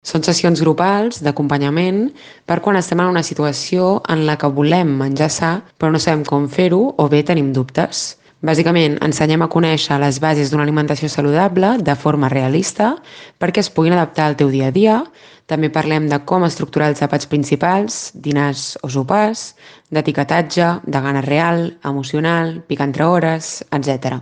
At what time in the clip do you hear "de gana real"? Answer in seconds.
20.86-21.66